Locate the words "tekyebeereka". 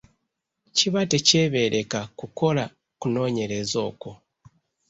1.11-1.99